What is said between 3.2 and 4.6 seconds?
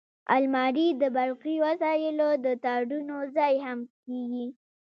ځای هم کېږي